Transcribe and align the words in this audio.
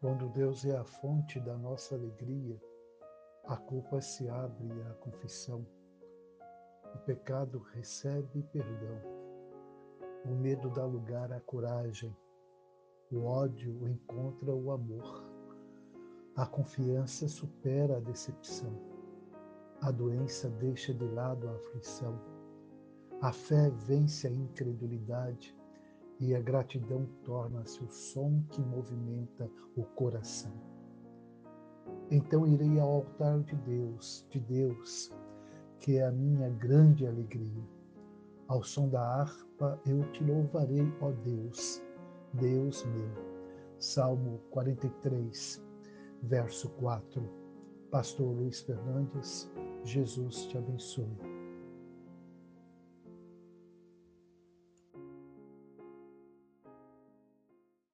Quando 0.00 0.28
Deus 0.28 0.64
é 0.64 0.76
a 0.76 0.84
fonte 0.84 1.40
da 1.40 1.56
nossa 1.56 1.96
alegria, 1.96 2.56
a 3.46 3.56
culpa 3.56 4.00
se 4.00 4.28
abre 4.28 4.70
à 4.82 4.94
confissão. 4.94 5.66
O 6.94 6.98
pecado 6.98 7.58
recebe 7.74 8.44
perdão. 8.52 9.00
O 10.24 10.36
medo 10.36 10.70
dá 10.70 10.84
lugar 10.84 11.32
à 11.32 11.40
coragem. 11.40 12.16
O 13.10 13.24
ódio 13.24 13.88
encontra 13.88 14.54
o 14.54 14.70
amor. 14.70 15.24
A 16.36 16.46
confiança 16.46 17.26
supera 17.26 17.96
a 17.96 18.00
decepção. 18.00 18.72
A 19.80 19.90
doença 19.90 20.48
deixa 20.48 20.94
de 20.94 21.06
lado 21.06 21.48
a 21.48 21.56
aflição. 21.56 22.16
A 23.20 23.32
fé 23.32 23.68
vence 23.70 24.28
a 24.28 24.30
incredulidade 24.30 25.57
e 26.20 26.34
a 26.34 26.40
gratidão 26.40 27.06
torna-se 27.24 27.82
o 27.82 27.88
som 27.90 28.42
que 28.50 28.60
movimenta 28.60 29.50
o 29.76 29.84
coração. 29.84 30.52
Então 32.10 32.46
irei 32.46 32.80
ao 32.80 32.88
altar 32.96 33.40
de 33.40 33.54
Deus, 33.56 34.26
de 34.30 34.40
Deus, 34.40 35.12
que 35.78 35.98
é 35.98 36.06
a 36.06 36.12
minha 36.12 36.48
grande 36.50 37.06
alegria. 37.06 37.62
Ao 38.48 38.62
som 38.62 38.88
da 38.88 39.00
harpa 39.00 39.80
eu 39.86 40.02
te 40.12 40.24
louvarei, 40.24 40.92
ó 41.00 41.10
Deus, 41.10 41.82
Deus 42.34 42.84
meu. 42.86 43.28
Salmo 43.78 44.40
43, 44.50 45.64
verso 46.22 46.68
4. 46.70 47.22
Pastor 47.90 48.26
Luiz 48.26 48.60
Fernandes, 48.62 49.50
Jesus 49.84 50.46
te 50.46 50.58
abençoe. 50.58 51.37